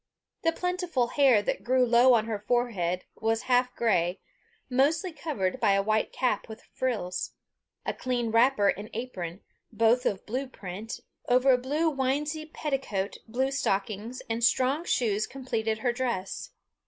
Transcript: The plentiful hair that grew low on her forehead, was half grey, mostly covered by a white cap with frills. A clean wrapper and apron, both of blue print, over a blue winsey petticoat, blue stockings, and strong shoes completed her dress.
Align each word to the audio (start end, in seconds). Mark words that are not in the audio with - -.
The 0.41 0.51
plentiful 0.51 1.09
hair 1.09 1.43
that 1.43 1.63
grew 1.63 1.85
low 1.85 2.15
on 2.15 2.25
her 2.25 2.39
forehead, 2.39 3.05
was 3.13 3.43
half 3.43 3.75
grey, 3.75 4.19
mostly 4.67 5.13
covered 5.13 5.59
by 5.59 5.73
a 5.73 5.83
white 5.83 6.11
cap 6.11 6.49
with 6.49 6.63
frills. 6.73 7.33
A 7.85 7.93
clean 7.93 8.31
wrapper 8.31 8.69
and 8.69 8.89
apron, 8.95 9.41
both 9.71 10.07
of 10.07 10.25
blue 10.25 10.47
print, 10.47 11.01
over 11.29 11.51
a 11.51 11.57
blue 11.59 11.87
winsey 11.87 12.47
petticoat, 12.47 13.17
blue 13.27 13.51
stockings, 13.51 14.23
and 14.27 14.43
strong 14.43 14.85
shoes 14.85 15.27
completed 15.27 15.77
her 15.85 15.93
dress. 15.93 16.49